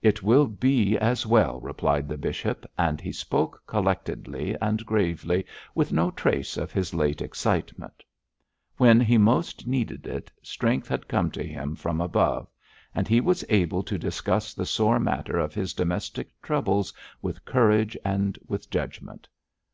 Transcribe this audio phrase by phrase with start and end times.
[0.00, 5.44] 'It will be as well,' replied the bishop, and he spoke collectedly and gravely,
[5.74, 8.02] with no trace of his late excitement.
[8.78, 12.48] When he most needed it, strength had come to him from above;
[12.94, 17.94] and he was able to discuss the sore matter of his domestic troubles with courage
[18.06, 19.28] and with judgment.